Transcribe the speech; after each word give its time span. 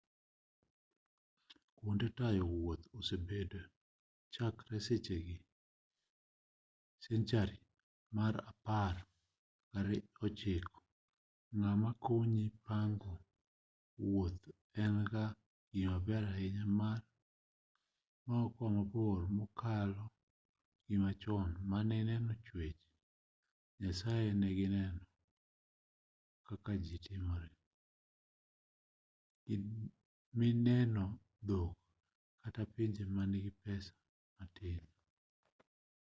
kuonde 1.77 2.07
tayo 2.17 2.43
wuoth 2.55 2.83
osebedo 2.99 3.61
chakre 4.33 4.77
senchari 7.03 7.57
mar 8.17 8.33
apar 8.51 8.95
gi 9.87 9.97
ochiko 10.25 10.79
ng'ama 11.59 11.89
konyi 12.05 12.45
pango 12.65 13.13
wuoth 14.03 14.43
en-ga 14.83 15.25
gimaber 15.71 16.23
ahinya 16.33 16.65
mar 16.79 16.99
wuoth 18.25 18.57
mabor 18.75 19.19
mokalo 19.37 20.03
machon 21.03 21.49
mane 21.71 21.95
ineno 22.03 22.33
chwech 22.45 22.77
nyasaye 23.79 24.29
nineno 24.41 25.03
kaka 26.47 26.71
ji 26.85 26.97
timore 27.05 27.49
nineno 30.37 31.05
dhok 31.47 31.71
kata 32.41 32.61
pinje 32.73 33.03
manigi 33.15 33.51
pesa 33.63 33.93
matin 34.37 34.83